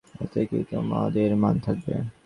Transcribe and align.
এতে 0.23 0.41
কি 0.49 0.59
তোমাদের 0.71 1.29
মান 1.41 1.55
থাকবে? 1.65 1.93